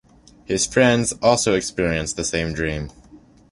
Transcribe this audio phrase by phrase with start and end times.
[0.45, 2.89] His friends also experience the same dream.